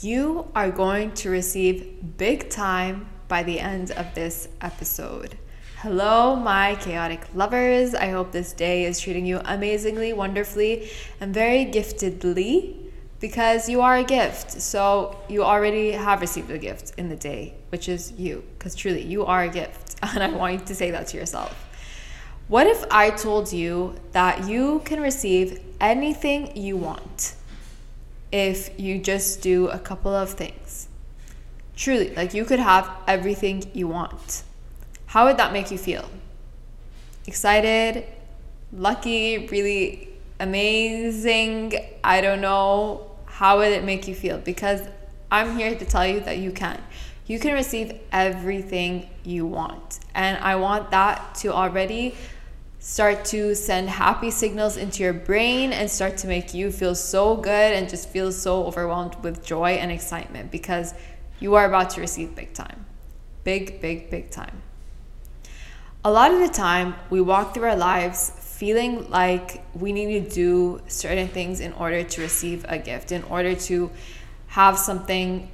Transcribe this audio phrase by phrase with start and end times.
[0.00, 5.36] You are going to receive big time by the end of this episode.
[5.78, 7.96] Hello, my chaotic lovers.
[7.96, 10.88] I hope this day is treating you amazingly, wonderfully,
[11.20, 12.76] and very giftedly
[13.18, 14.62] because you are a gift.
[14.62, 19.02] So you already have received a gift in the day, which is you, because truly,
[19.02, 19.96] you are a gift.
[20.04, 21.66] And I want you to say that to yourself.
[22.46, 27.34] What if I told you that you can receive anything you want?
[28.32, 30.88] If you just do a couple of things.
[31.76, 34.42] Truly, like you could have everything you want.
[35.06, 36.08] How would that make you feel?
[37.26, 38.04] Excited,
[38.72, 40.08] lucky, really
[40.40, 41.74] amazing?
[42.02, 43.10] I don't know.
[43.26, 44.38] How would it make you feel?
[44.38, 44.82] Because
[45.30, 46.80] I'm here to tell you that you can.
[47.26, 50.00] You can receive everything you want.
[50.14, 52.14] And I want that to already
[52.88, 57.36] start to send happy signals into your brain and start to make you feel so
[57.36, 60.94] good and just feel so overwhelmed with joy and excitement because
[61.38, 62.86] you are about to receive big time.
[63.44, 64.62] Big, big, big time.
[66.02, 70.30] A lot of the time, we walk through our lives feeling like we need to
[70.34, 73.90] do certain things in order to receive a gift, in order to
[74.46, 75.50] have something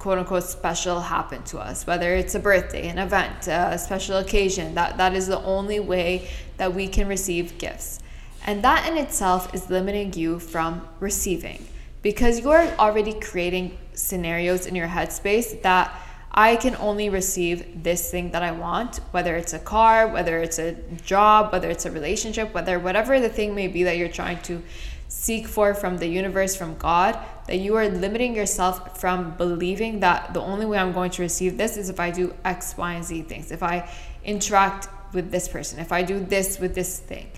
[0.00, 4.74] quote unquote special happen to us, whether it's a birthday, an event, a special occasion.
[4.74, 8.00] That, that is the only way that we can receive gifts.
[8.46, 11.66] And that in itself is limiting you from receiving
[12.02, 15.94] because you're already creating scenarios in your headspace that
[16.32, 20.58] I can only receive this thing that I want, whether it's a car, whether it's
[20.58, 20.72] a
[21.04, 24.62] job, whether it's a relationship, whether whatever the thing may be that you're trying to
[25.08, 27.18] seek for from the universe, from God,
[27.50, 31.58] that you are limiting yourself from believing that the only way I'm going to receive
[31.58, 33.90] this is if I do X, Y, and Z things, if I
[34.24, 37.28] interact with this person, if I do this with this thing.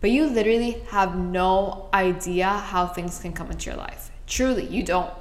[0.00, 4.10] But you literally have no idea how things can come into your life.
[4.26, 5.12] Truly, you don't.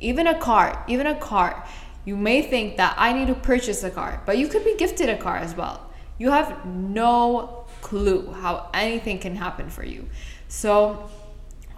[0.00, 1.66] Even a car, even a car,
[2.06, 5.10] you may think that I need to purchase a car, but you could be gifted
[5.10, 5.90] a car as well.
[6.16, 10.08] You have no clue how anything can happen for you.
[10.48, 11.10] So,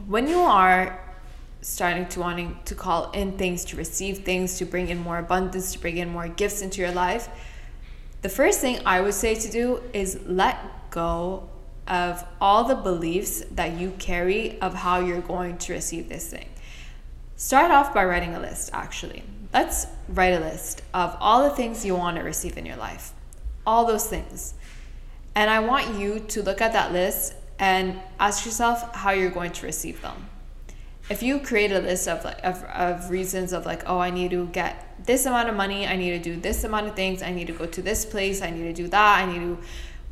[0.07, 1.12] when you are
[1.63, 5.73] starting to wanting to call in things, to receive things, to bring in more abundance,
[5.73, 7.29] to bring in more gifts into your life,
[8.21, 11.49] the first thing I would say to do is let go
[11.87, 16.49] of all the beliefs that you carry of how you're going to receive this thing.
[17.37, 19.25] Start off by writing a list, actually.
[19.53, 23.13] Let's write a list of all the things you want to receive in your life,
[23.67, 24.55] all those things.
[25.35, 29.53] And I want you to look at that list and ask yourself how you're going
[29.53, 30.29] to receive them
[31.11, 34.31] if you create a list of like of, of reasons of like oh i need
[34.31, 37.33] to get this amount of money i need to do this amount of things i
[37.33, 39.59] need to go to this place i need to do that i need to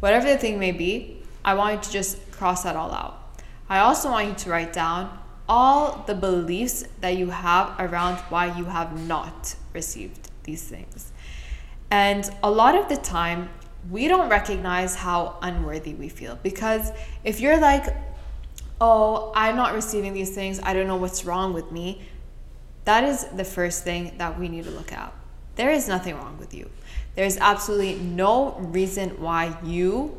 [0.00, 3.42] whatever the thing may be i want you to just cross that all out.
[3.68, 8.56] I also want you to write down all the beliefs that you have around why
[8.56, 11.12] you have not received these things.
[11.90, 13.50] And a lot of the time
[13.90, 16.92] we don't recognize how unworthy we feel because
[17.24, 17.84] if you're like
[18.80, 20.60] oh, I'm not receiving these things.
[20.62, 22.02] I don't know what's wrong with me.
[22.84, 25.12] That is the first thing that we need to look at.
[25.56, 26.70] There is nothing wrong with you.
[27.14, 30.16] There is absolutely no reason why you,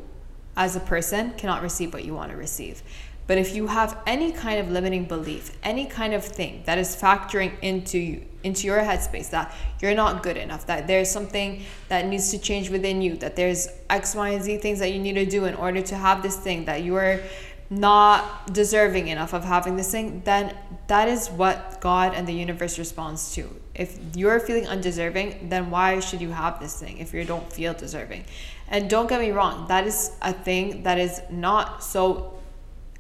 [0.55, 2.83] as a person, cannot receive what you want to receive.
[3.27, 6.95] But if you have any kind of limiting belief, any kind of thing that is
[6.95, 12.07] factoring into you, into your headspace that you're not good enough, that there's something that
[12.07, 15.13] needs to change within you, that there's X, Y, and Z things that you need
[15.13, 17.21] to do in order to have this thing, that you are
[17.71, 20.53] not deserving enough of having this thing, then
[20.87, 23.49] that is what God and the universe responds to.
[23.73, 27.73] If you're feeling undeserving, then why should you have this thing if you don't feel
[27.73, 28.25] deserving?
[28.67, 32.33] And don't get me wrong, that is a thing that is not so,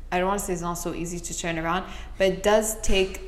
[0.09, 1.83] I don't want to say it's not so easy to turn around,
[2.17, 3.19] but it does take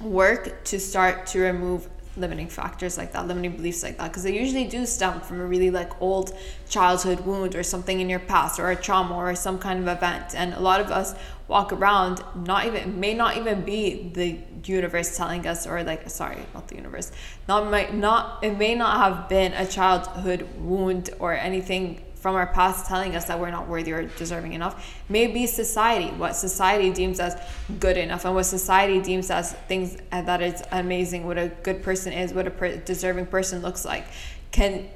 [0.00, 4.36] work to start to remove limiting factors like that, limiting beliefs like that, because they
[4.38, 6.36] usually do stem from a really like old
[6.68, 10.34] childhood wound or something in your past or a trauma or some kind of event.
[10.34, 11.14] And a lot of us
[11.48, 16.38] walk around not even may not even be the universe telling us or like sorry
[16.54, 17.10] not the universe
[17.48, 22.46] not might not it may not have been a childhood wound or anything from our
[22.46, 24.94] past telling us that we're not worthy or deserving enough.
[25.08, 27.40] Maybe society, what society deems as
[27.80, 32.12] good enough, and what society deems as things that is amazing, what a good person
[32.12, 34.04] is, what a per- deserving person looks like,
[34.50, 34.88] can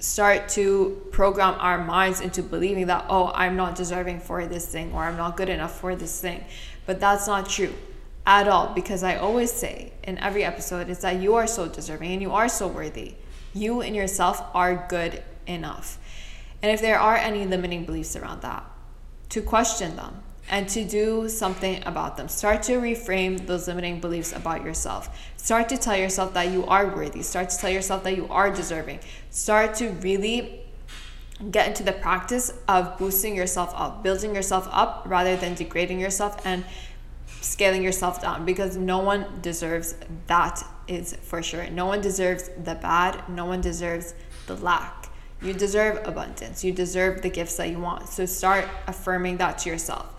[0.00, 4.92] start to program our minds into believing that, oh, I'm not deserving for this thing,
[4.92, 6.44] or I'm not good enough for this thing.
[6.86, 7.72] But that's not true
[8.26, 12.12] at all, because I always say in every episode is that you are so deserving
[12.12, 13.14] and you are so worthy.
[13.54, 15.98] You and yourself are good enough.
[16.64, 18.64] And if there are any limiting beliefs around that,
[19.28, 20.22] to question them.
[20.48, 22.26] and to do something about them.
[22.28, 25.02] Start to reframe those limiting beliefs about yourself.
[25.36, 27.22] Start to tell yourself that you are worthy.
[27.22, 29.00] Start to tell yourself that you are deserving.
[29.28, 30.60] Start to really
[31.50, 36.40] get into the practice of boosting yourself up, building yourself up rather than degrading yourself
[36.46, 36.64] and
[37.42, 39.96] scaling yourself down because no one deserves
[40.28, 41.68] that is for sure.
[41.70, 44.14] No one deserves the bad, no one deserves
[44.46, 45.03] the lack.
[45.44, 46.64] You deserve abundance.
[46.64, 48.08] You deserve the gifts that you want.
[48.08, 50.10] So start affirming that to yourself.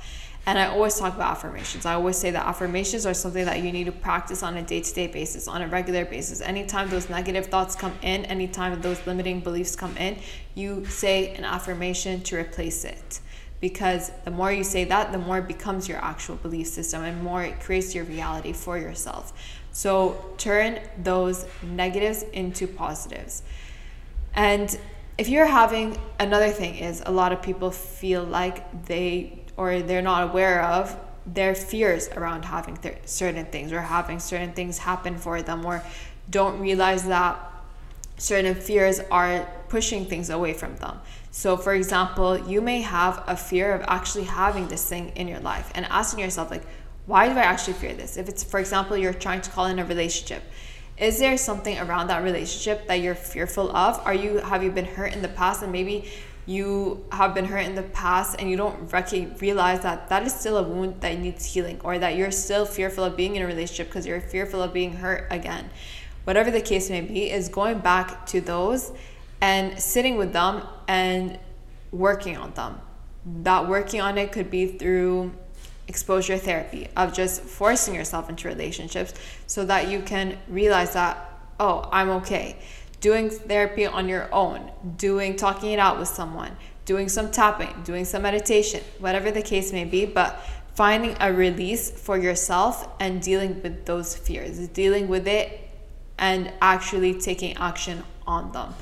[0.47, 1.87] And I always talk about affirmations.
[1.87, 4.81] I always say that affirmations are something that you need to practice on a day
[4.81, 6.39] to day basis, on a regular basis.
[6.39, 10.19] Anytime those negative thoughts come in, anytime those limiting beliefs come in,
[10.53, 13.19] you say an affirmation to replace it.
[13.59, 17.23] Because the more you say that, the more it becomes your actual belief system and
[17.23, 19.33] more it creates your reality for yourself.
[19.71, 23.41] So turn those negatives into positives.
[24.35, 24.77] And
[25.17, 30.01] if you're having another thing is a lot of people feel like they or they're
[30.01, 35.17] not aware of their fears around having th- certain things or having certain things happen
[35.17, 35.81] for them or
[36.29, 37.39] don't realize that
[38.17, 40.99] certain fears are pushing things away from them.
[41.31, 45.39] So, for example, you may have a fear of actually having this thing in your
[45.39, 46.63] life and asking yourself, like,
[47.07, 48.17] why do I actually fear this?
[48.17, 50.43] If it's, for example, you're trying to call in a relationship,
[50.97, 53.99] is there something around that relationship that you're fearful of?
[54.05, 56.09] Are you have you been hurt in the past and maybe
[56.45, 60.33] you have been hurt in the past and you don't rec- realize that that is
[60.33, 63.47] still a wound that needs healing or that you're still fearful of being in a
[63.47, 65.69] relationship because you're fearful of being hurt again.
[66.23, 68.91] Whatever the case may be, is going back to those
[69.41, 71.37] and sitting with them and
[71.91, 72.79] working on them.
[73.43, 75.33] That working on it could be through
[75.87, 79.13] exposure therapy of just forcing yourself into relationships
[79.47, 81.17] so that you can realize that,
[81.59, 82.57] oh, I'm okay.
[83.01, 86.51] Doing therapy on your own, doing talking it out with someone,
[86.85, 90.41] doing some tapping, doing some meditation, whatever the case may be, but
[90.73, 95.69] finding a release for yourself and dealing with those fears, dealing with it
[96.17, 98.73] and actually taking action on them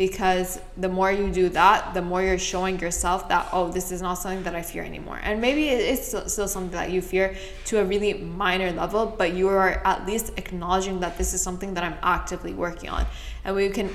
[0.00, 4.00] because the more you do that, the more you're showing yourself that, oh, this is
[4.00, 5.20] not something that I fear anymore.
[5.22, 7.36] And maybe it's still something that you fear
[7.66, 11.74] to a really minor level, but you are at least acknowledging that this is something
[11.74, 13.04] that I'm actively working on.
[13.44, 13.90] And when you can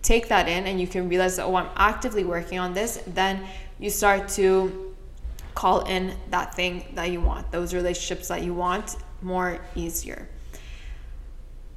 [0.00, 3.44] take that in and you can realize that, oh, I'm actively working on this, then
[3.78, 4.94] you start to
[5.54, 10.26] call in that thing that you want, those relationships that you want more easier.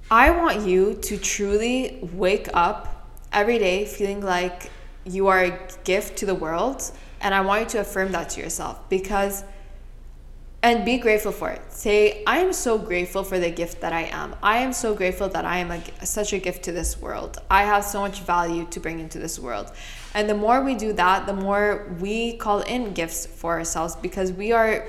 [0.09, 2.92] I want you to truly wake up
[3.33, 4.71] every day feeling like
[5.05, 6.91] you are a gift to the world.
[7.21, 9.43] And I want you to affirm that to yourself because,
[10.61, 11.61] and be grateful for it.
[11.71, 14.35] Say, I am so grateful for the gift that I am.
[14.43, 17.37] I am so grateful that I am a, such a gift to this world.
[17.49, 19.71] I have so much value to bring into this world.
[20.13, 24.31] And the more we do that, the more we call in gifts for ourselves because
[24.31, 24.85] we are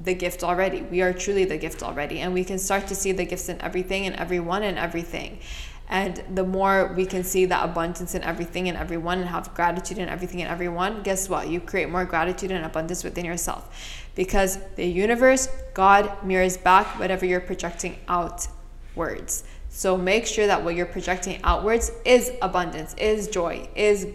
[0.00, 0.82] the gift already.
[0.82, 2.20] We are truly the gift already.
[2.20, 5.40] And we can start to see the gifts in everything and everyone and everything.
[5.88, 9.98] And the more we can see that abundance in everything and everyone and have gratitude
[9.98, 11.48] in everything and everyone, guess what?
[11.48, 14.04] You create more gratitude and abundance within yourself.
[14.14, 19.44] Because the universe, God mirrors back whatever you're projecting outwards.
[19.70, 24.06] So make sure that what you're projecting outwards is abundance, is joy, is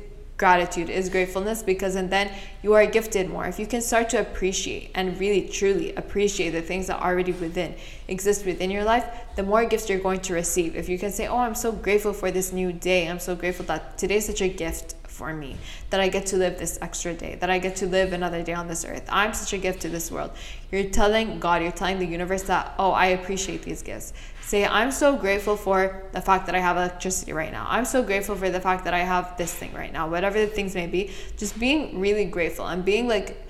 [0.44, 2.30] gratitude is gratefulness because and then
[2.64, 3.46] you are gifted more.
[3.46, 7.76] If you can start to appreciate and really truly appreciate the things that already within
[8.10, 9.06] exist within your life
[9.38, 10.76] the more gifts you're going to receive.
[10.76, 13.02] If you can say oh i'm so grateful for this new day.
[13.08, 15.56] I'm so grateful that today is such a gift for me
[15.92, 18.56] that i get to live this extra day that i get to live another day
[18.62, 19.06] on this earth.
[19.22, 20.32] I'm such a gift to this world.
[20.72, 24.12] You're telling god you're telling the universe that oh i appreciate these gifts
[24.54, 27.66] Say, I'm so grateful for the fact that I have electricity right now.
[27.68, 30.46] I'm so grateful for the fact that I have this thing right now, whatever the
[30.46, 31.10] things may be.
[31.38, 33.44] Just being really grateful and being like,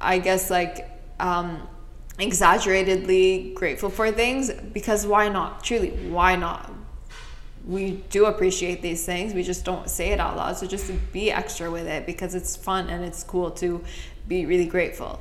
[0.00, 1.66] I guess, like, um,
[2.20, 5.64] exaggeratedly grateful for things because why not?
[5.64, 6.72] Truly, why not?
[7.66, 10.56] We do appreciate these things, we just don't say it out loud.
[10.56, 13.82] So just be extra with it because it's fun and it's cool to
[14.28, 15.20] be really grateful.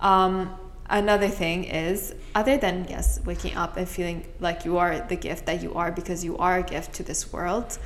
[0.00, 0.56] Um,
[0.90, 5.46] another thing is other than yes waking up and feeling like you are the gift
[5.46, 7.78] that you are because you are a gift to this world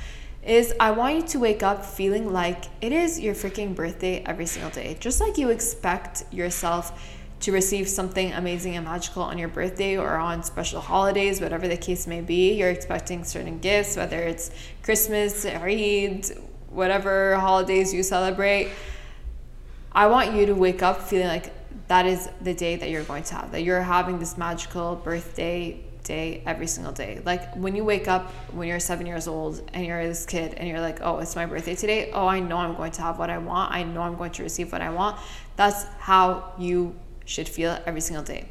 [0.47, 4.45] is I want you to wake up feeling like it is your freaking birthday every
[4.45, 4.95] single day.
[4.99, 10.15] Just like you expect yourself to receive something amazing and magical on your birthday or
[10.15, 12.53] on special holidays, whatever the case may be.
[12.53, 14.49] You're expecting certain gifts, whether it's
[14.83, 16.25] Christmas, Eid,
[16.69, 18.71] whatever holidays you celebrate.
[19.91, 21.51] I want you to wake up feeling like
[21.87, 25.83] that is the day that you're going to have, that you're having this magical birthday
[26.03, 27.21] day every single day.
[27.25, 30.67] Like when you wake up when you're seven years old and you're this kid and
[30.67, 32.11] you're like, oh, it's my birthday today.
[32.11, 33.73] Oh, I know I'm going to have what I want.
[33.73, 35.17] I know I'm going to receive what I want.
[35.55, 38.45] That's how you should feel every single day.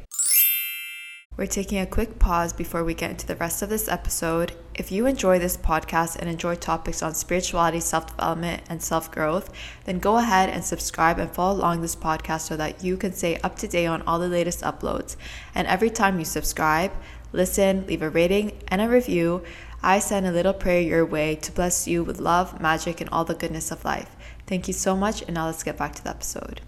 [1.37, 4.53] We're taking a quick pause before we get into the rest of this episode.
[4.73, 9.51] If you enjoy this podcast and enjoy topics on spirituality, self development, and self growth,
[9.85, 13.37] then go ahead and subscribe and follow along this podcast so that you can stay
[13.41, 15.15] up to date on all the latest uploads.
[15.53, 16.91] And every time you subscribe,
[17.31, 19.43] listen, leave a rating, and a review,
[19.83, 23.25] I send a little prayer your way to bless you with love, magic, and all
[23.25, 24.15] the goodness of life.
[24.47, 26.61] Thank you so much, and now let's get back to the episode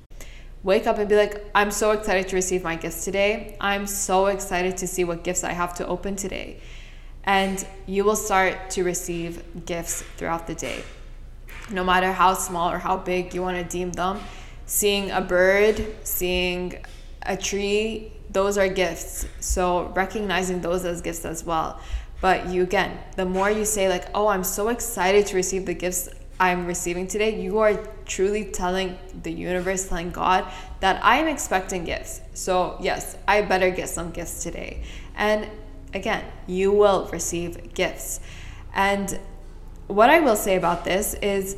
[0.63, 3.56] wake up and be like, I'm so excited to receive my gifts today.
[3.62, 6.60] I'm so excited to see what gifts I have to open today.
[7.24, 10.84] And you will start to receive gifts throughout the day.
[11.72, 14.20] No matter how small or how big you want to deem them,
[14.66, 16.84] seeing a bird, seeing
[17.24, 19.28] a tree, those are gifts.
[19.39, 21.80] So recognizing those as gifts as well.
[22.22, 25.74] But you again, the more you say, like, oh, I'm so excited to receive the
[25.74, 27.74] gifts I'm receiving today, you are
[28.05, 30.46] truly telling the universe, telling God
[30.79, 32.22] that I'm expecting gifts.
[32.34, 34.84] So, yes, I better get some gifts today.
[35.15, 35.48] And
[35.93, 38.22] again, you will receive gifts.
[38.74, 39.19] And
[39.88, 41.58] what I will say about this is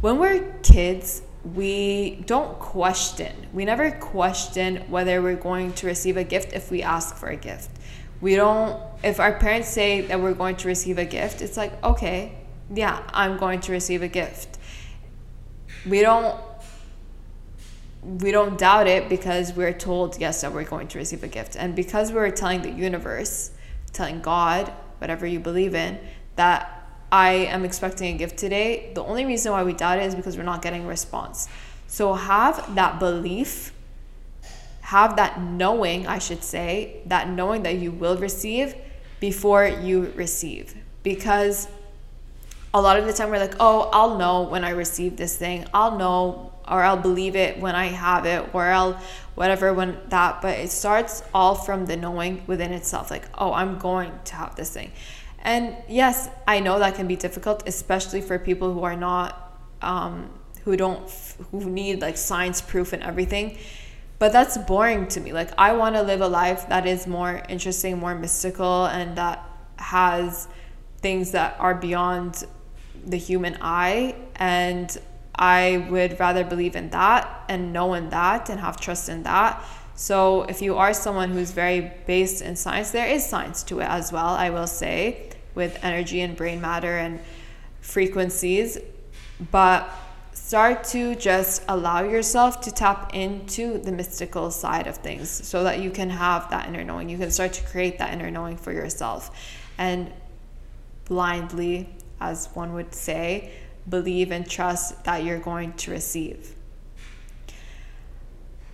[0.00, 1.22] when we're kids,
[1.54, 3.34] we don't question.
[3.52, 7.36] We never question whether we're going to receive a gift if we ask for a
[7.36, 7.70] gift.
[8.20, 11.82] We don't, if our parents say that we're going to receive a gift, it's like,
[11.84, 12.38] okay,
[12.74, 14.58] yeah, I'm going to receive a gift.
[15.86, 16.40] We don't
[18.02, 21.54] we don't doubt it because we're told yes that we're going to receive a gift.
[21.56, 23.52] And because we're telling the universe,
[23.92, 26.00] telling God, whatever you believe in,
[26.34, 30.16] that I am expecting a gift today, the only reason why we doubt it is
[30.16, 31.48] because we're not getting a response.
[31.86, 33.72] So have that belief,
[34.80, 38.74] have that knowing, I should say, that knowing that you will receive
[39.20, 40.74] before you receive.
[41.04, 41.68] Because
[42.74, 45.66] a lot of the time we're like, oh, I'll know when I receive this thing.
[45.74, 48.94] I'll know or I'll believe it when I have it or I'll
[49.34, 50.40] whatever when that.
[50.40, 54.56] But it starts all from the knowing within itself like, oh, I'm going to have
[54.56, 54.92] this thing.
[55.40, 60.30] And yes, I know that can be difficult, especially for people who are not, um,
[60.64, 61.10] who don't,
[61.50, 63.58] who need like science proof and everything.
[64.18, 65.32] But that's boring to me.
[65.32, 69.44] Like, I want to live a life that is more interesting, more mystical, and that
[69.78, 70.46] has
[70.98, 72.44] things that are beyond
[73.04, 74.98] the human eye and
[75.34, 79.64] I would rather believe in that and know in that and have trust in that.
[79.94, 83.88] So if you are someone who's very based in science, there is science to it
[83.88, 87.20] as well, I will say, with energy and brain matter and
[87.80, 88.78] frequencies.
[89.50, 89.88] But
[90.32, 95.80] start to just allow yourself to tap into the mystical side of things so that
[95.80, 97.08] you can have that inner knowing.
[97.08, 99.30] You can start to create that inner knowing for yourself.
[99.78, 100.12] And
[101.04, 101.88] blindly
[102.22, 103.52] as one would say,
[103.88, 106.54] believe and trust that you're going to receive.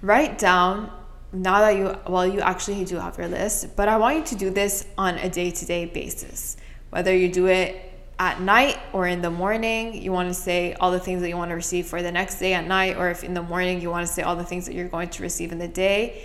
[0.03, 0.93] Write down
[1.33, 4.35] now that you well you actually do have your list, but I want you to
[4.37, 6.57] do this on a day-to-day basis.
[6.91, 7.85] Whether you do it
[8.19, 11.37] at night or in the morning, you want to say all the things that you
[11.37, 13.91] want to receive for the next day at night, or if in the morning you
[13.91, 16.25] want to say all the things that you're going to receive in the day,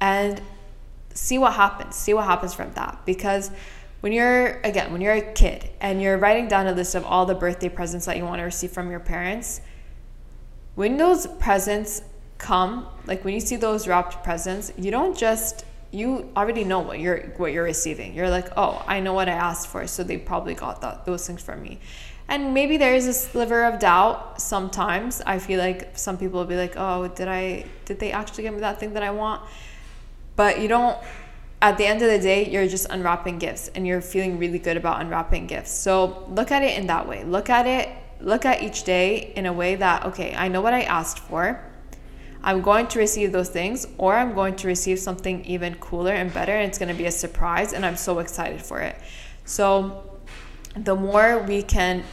[0.00, 0.40] and
[1.14, 1.94] see what happens.
[1.96, 3.50] See what happens from that because
[4.00, 7.26] when you're again when you're a kid and you're writing down a list of all
[7.26, 9.60] the birthday presents that you want to receive from your parents
[10.74, 12.02] when those presents
[12.38, 17.00] come like when you see those wrapped presents you don't just you already know what
[17.00, 18.14] you're what you're receiving.
[18.14, 21.26] You're like oh i know what i asked for so they probably got that those
[21.26, 21.80] things from me.
[22.30, 25.22] And maybe there is a sliver of doubt sometimes.
[25.24, 28.54] I feel like some people will be like oh did i did they actually give
[28.54, 29.42] me that thing that i want?
[30.36, 30.98] But you don't
[31.60, 34.76] at the end of the day, you're just unwrapping gifts and you're feeling really good
[34.76, 35.72] about unwrapping gifts.
[35.72, 37.24] So look at it in that way.
[37.24, 37.88] Look at it,
[38.20, 41.64] look at each day in a way that, okay, I know what I asked for.
[42.42, 46.32] I'm going to receive those things, or I'm going to receive something even cooler and
[46.32, 48.96] better, and it's going to be a surprise, and I'm so excited for it.
[49.44, 50.04] So,
[50.76, 52.04] the more we can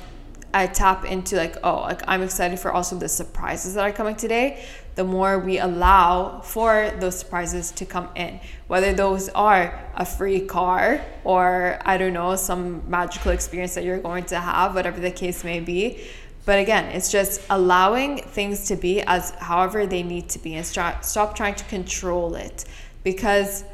[0.55, 4.15] I tap into like, oh, like I'm excited for also the surprises that are coming
[4.15, 4.63] today,
[4.95, 8.39] the more we allow for those surprises to come in.
[8.67, 13.99] Whether those are a free car or I don't know, some magical experience that you're
[13.99, 16.07] going to have, whatever the case may be.
[16.45, 20.65] But again, it's just allowing things to be as however they need to be and
[20.65, 22.63] stop, stop trying to control it
[23.03, 23.65] because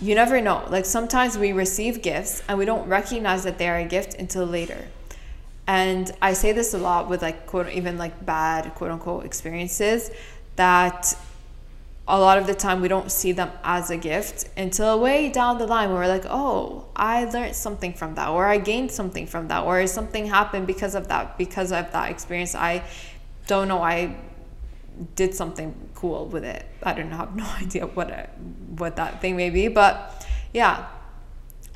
[0.00, 0.66] you never know.
[0.68, 4.46] Like sometimes we receive gifts and we don't recognize that they are a gift until
[4.46, 4.88] later.
[5.66, 10.10] And I say this a lot with like quote even like bad quote unquote experiences
[10.56, 11.16] that
[12.06, 15.56] a lot of the time we don't see them as a gift until way down
[15.56, 19.48] the line we're like, oh, I learned something from that, or I gained something from
[19.48, 22.54] that, or something happened because of that, because of that experience.
[22.54, 22.84] I
[23.46, 24.16] don't know, I
[25.16, 26.66] did something cool with it.
[26.82, 28.30] I don't have no idea what
[28.76, 30.86] what that thing may be, but yeah.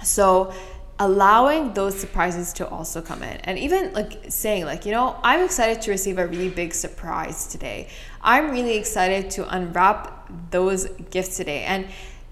[0.04, 0.52] So
[1.00, 3.36] allowing those surprises to also come in.
[3.44, 7.46] And even like saying like you know i'm excited to receive a really big surprise
[7.46, 7.88] today.
[8.20, 11.64] I'm really excited to unwrap those gifts today.
[11.64, 11.86] And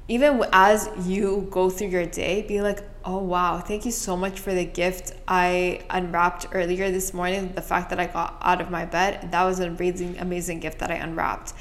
[0.09, 4.39] even as you go through your day be like oh wow thank you so much
[4.39, 7.53] for the gift i unwrapped earlier this morning.
[7.55, 10.81] The fact that i got out of my bed that was an amazing amazing gift
[10.81, 11.53] that i unwrapped.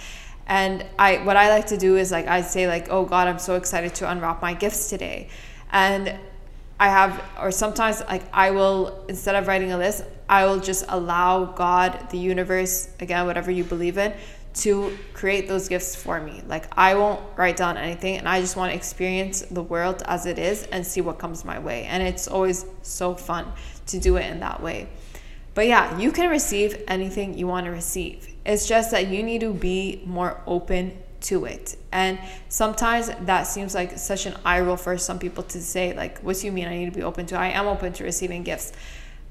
[0.47, 3.39] And i what i like to do is like i say like oh god i'm
[3.39, 5.29] so excited to unwrap my gifts today.
[5.71, 6.17] And
[6.79, 10.85] I have, or sometimes like I will, instead of writing a list, I will just
[10.89, 14.13] allow God, the universe, again, whatever you believe in,
[14.55, 16.41] to create those gifts for me.
[16.47, 20.25] Like I won't write down anything and I just want to experience the world as
[20.25, 21.83] it is and see what comes my way.
[21.83, 23.51] And it's always so fun
[23.87, 24.87] to do it in that way.
[25.53, 28.27] But yeah, you can receive anything you want to receive.
[28.45, 31.77] It's just that you need to be more open to it.
[31.91, 36.19] And sometimes that seems like such an eye roll for some people to say, like,
[36.19, 37.37] what do you mean I need to be open to?
[37.37, 38.73] I am open to receiving gifts.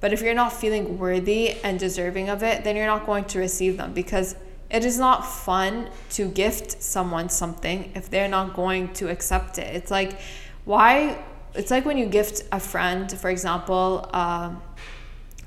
[0.00, 3.38] But if you're not feeling worthy and deserving of it, then you're not going to
[3.38, 4.36] receive them because
[4.70, 9.74] it is not fun to gift someone something if they're not going to accept it.
[9.74, 10.18] It's like,
[10.64, 11.22] why?
[11.54, 14.60] It's like when you gift a friend, for example, um,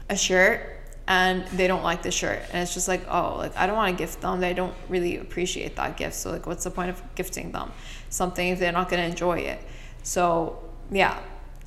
[0.10, 0.77] a shirt
[1.08, 2.42] and they don't like the shirt.
[2.52, 4.40] And it's just like oh like i don't want to gift them.
[4.40, 6.16] They don't really appreciate that gift.
[6.16, 7.72] So like what's the point of gifting them
[8.10, 9.62] something if they're not going to enjoy it?
[10.04, 11.20] So yeah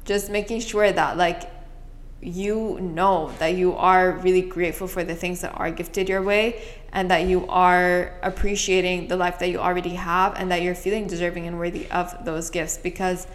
[0.05, 1.51] just making sure that like
[2.23, 6.63] you know that you are really grateful for the things that are gifted your way
[6.93, 11.07] and that you are appreciating the life that you already have and that you're feeling
[11.07, 13.27] deserving and worthy of those gifts because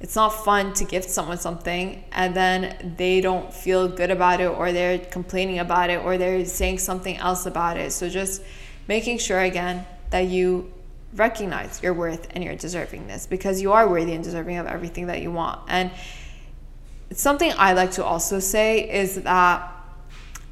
[0.00, 4.46] it's not fun to gift someone something and then they don't feel good about it
[4.46, 7.92] or they're complaining about it or they're saying something else about it.
[7.92, 8.42] So just
[8.86, 10.72] making sure again that you
[11.14, 15.20] recognize your worth and your deservingness because you are worthy and deserving of everything that
[15.20, 15.60] you want.
[15.68, 15.90] And
[17.12, 19.72] something I like to also say is that,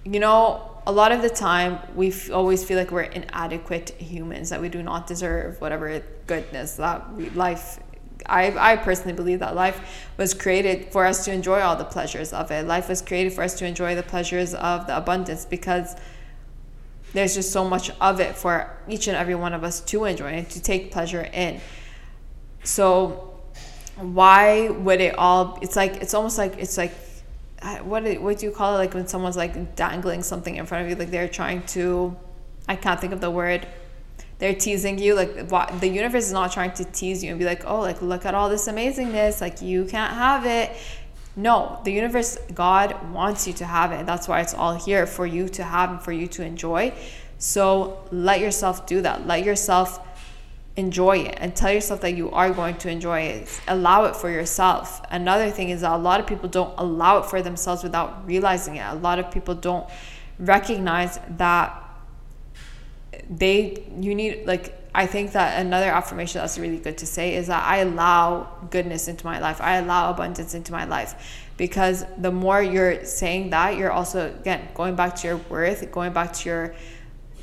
[0.05, 4.61] you know, a lot of the time we always feel like we're inadequate humans, that
[4.61, 7.81] we do not deserve whatever goodness that we, life
[8.25, 12.33] I, I personally believe that life was created for us to enjoy all the pleasures
[12.33, 12.67] of it.
[12.67, 15.95] Life was created for us to enjoy the pleasures of the abundance because
[17.13, 20.27] there's just so much of it for each and every one of us to enjoy
[20.29, 21.61] and to take pleasure in.
[22.65, 23.37] So
[23.97, 26.93] why would it all it's like it's almost like it's like
[27.83, 30.91] what what do you call it like when someone's like dangling something in front of
[30.91, 32.15] you like they're trying to
[32.69, 33.67] I can't think of the word
[34.39, 35.49] they're teasing you like
[35.81, 38.35] the universe is not trying to tease you and be like oh like look at
[38.35, 40.77] all this amazingness like you can't have it.
[41.37, 44.07] No the universe god wants you to have it.
[44.07, 46.93] That's why it's all here for you to have and for you to enjoy.
[47.39, 49.27] So let yourself do that.
[49.27, 50.01] Let yourself
[50.77, 53.61] enjoy it and tell yourself that you are going to enjoy it.
[53.69, 55.01] Allow it for yourself.
[55.11, 58.77] Another thing is that a lot of people don't allow it for themselves without realizing
[58.77, 58.85] it.
[58.87, 59.89] A lot of people don't
[60.39, 61.83] recognize that
[63.29, 67.49] they you need like I think that another affirmation that's really good to say is
[67.49, 69.61] that I allow goodness into my life.
[69.61, 71.43] I allow abundance into my life.
[71.59, 76.13] Because the more you're saying that, you're also again going back to your worth, going
[76.13, 76.75] back to your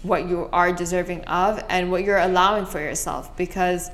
[0.03, 3.89] what you are deserving of and what you're allowing for yourself because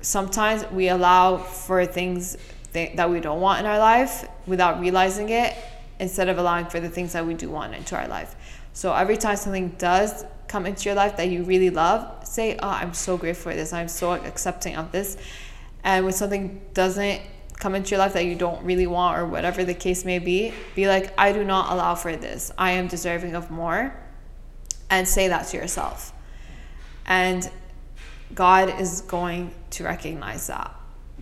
[0.00, 2.36] sometimes we allow for things
[2.72, 5.56] that we don't want in our life without realizing it
[6.00, 8.34] instead of allowing for the things that we do want into our life.
[8.72, 12.68] So every time something does come into your life that you really love, say, Oh,
[12.68, 13.72] I'm so grateful for this.
[13.72, 15.16] I'm so accepting of this.
[15.82, 17.22] And when something doesn't
[17.58, 20.54] come into your life that you don't really want, or whatever the case may be,
[20.76, 22.52] be like, I do not allow for this.
[22.56, 23.92] I am deserving of more.
[24.90, 26.12] And say that to yourself.
[27.04, 27.50] And
[28.32, 30.72] God is going to recognize that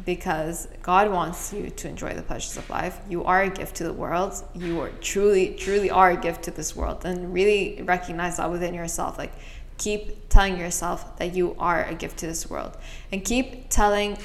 [0.04, 2.98] because God wants you to enjoy the pleasures of life.
[3.08, 4.34] You are a gift to the world.
[4.54, 7.04] You are truly, truly are a gift to this world.
[7.04, 9.18] And really recognize that within yourself.
[9.18, 9.32] Like,
[9.78, 12.76] keep telling yourself that you are a gift to this world.
[13.10, 14.18] And keep telling,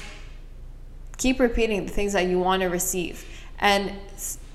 [1.18, 3.26] keep repeating the things that you want to receive.
[3.60, 3.92] And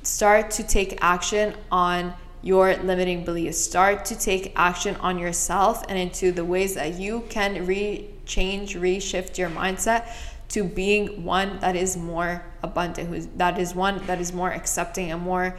[0.03, 3.59] start to take action on your limiting beliefs.
[3.59, 8.77] Start to take action on yourself and into the ways that you can re change,
[8.77, 10.09] reshift your mindset
[10.53, 15.11] to being one that is more abundant, who's that is one that is more accepting
[15.11, 15.57] and more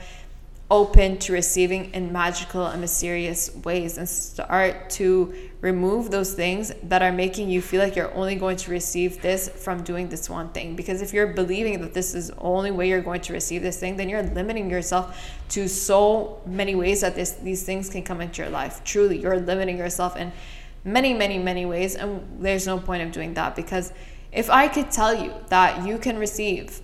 [0.72, 7.04] open to receiving in magical and mysterious ways and start to remove those things that
[7.04, 10.50] are making you feel like you're only going to receive this from doing this one
[10.50, 10.76] thing.
[10.76, 13.80] Because if you're believing that this is the only way you're going to receive this
[13.80, 18.20] thing, then you're limiting yourself to so many ways that this these things can come
[18.20, 18.84] into your life.
[18.84, 20.32] Truly, you're limiting yourself in
[20.84, 21.96] many, many, many ways.
[21.96, 23.94] And there's no point of doing that because
[24.34, 26.82] if I could tell you that you can receive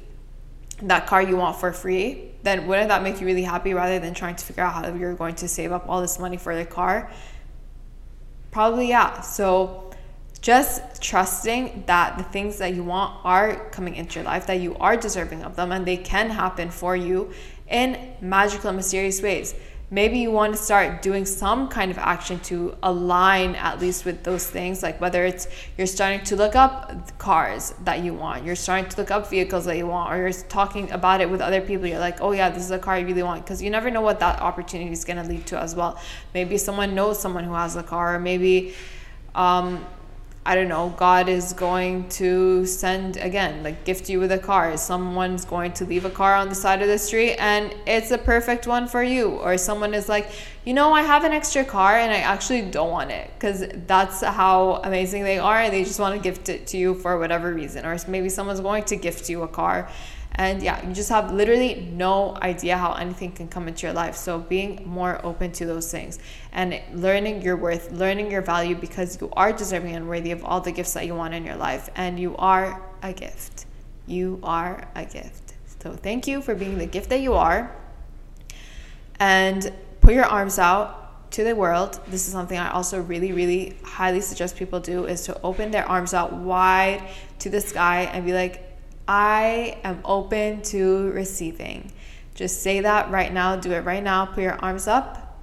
[0.83, 4.13] that car you want for free, then wouldn't that make you really happy rather than
[4.13, 6.65] trying to figure out how you're going to save up all this money for the
[6.65, 7.11] car?
[8.51, 9.21] Probably, yeah.
[9.21, 9.91] So
[10.41, 14.75] just trusting that the things that you want are coming into your life, that you
[14.77, 17.33] are deserving of them, and they can happen for you
[17.67, 19.53] in magical mysterious ways
[19.91, 24.23] maybe you want to start doing some kind of action to align at least with
[24.23, 25.47] those things like whether it's
[25.77, 29.65] you're starting to look up cars that you want you're starting to look up vehicles
[29.65, 32.49] that you want or you're talking about it with other people you're like oh yeah
[32.49, 35.05] this is a car you really want because you never know what that opportunity is
[35.05, 35.99] going to lead to as well.
[36.33, 38.73] Maybe someone knows someone who has a car or maybe
[39.35, 39.85] um,
[40.49, 44.75] I don't know, God is going to send again, like gift you with a car.
[44.77, 48.17] Someone's going to leave a car on the side of the street and it's a
[48.17, 49.27] perfect one for you.
[49.27, 50.31] Or someone is like,
[50.65, 54.23] you know, I have an extra car and I actually don't want it because that's
[54.23, 57.53] how amazing they are and they just want to gift it to you for whatever
[57.53, 57.85] reason.
[57.85, 59.87] Or maybe someone's going to gift you a car
[60.39, 64.15] and yeah, you just have literally no idea how anything can come into your life.
[64.15, 66.17] So being more open to those things
[66.53, 70.61] and learning your worth, learning your value because you are deserving and worthy of all
[70.61, 71.89] the gifts that you want in your life.
[71.93, 73.65] And you are a gift.
[74.07, 75.55] You are a gift.
[75.83, 77.75] So thank you for being the gift that you are.
[79.19, 81.99] And put your arms out to the world.
[82.07, 85.85] This is something I also really, really highly suggest people do is to open their
[85.85, 87.03] arms out wide
[87.39, 88.68] to the sky and be like,
[89.09, 91.91] I am open to receiving.
[92.35, 93.55] Just say that right now.
[93.55, 94.27] Do it right now.
[94.27, 95.41] Put your arms up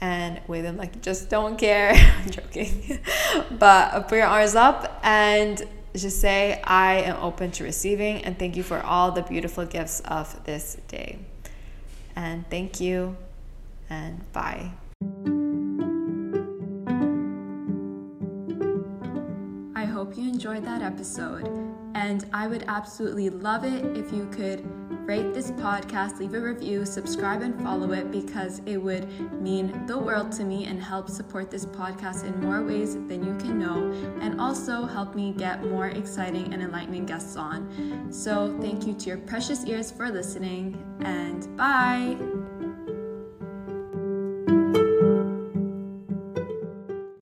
[0.00, 1.92] and wave them like you just don't care.
[2.22, 3.00] I'm joking.
[3.58, 5.60] but uh, put your arms up and
[5.96, 8.24] just say, I am open to receiving.
[8.24, 11.18] And thank you for all the beautiful gifts of this day.
[12.14, 13.16] And thank you
[13.90, 14.70] and bye.
[20.44, 21.48] Enjoyed that episode.
[21.94, 24.62] And I would absolutely love it if you could
[25.06, 29.08] rate this podcast, leave a review, subscribe, and follow it because it would
[29.40, 33.34] mean the world to me and help support this podcast in more ways than you
[33.38, 38.12] can know, and also help me get more exciting and enlightening guests on.
[38.12, 42.43] So, thank you to your precious ears for listening, and bye.